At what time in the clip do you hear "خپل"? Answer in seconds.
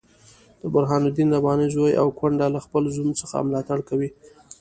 2.65-2.83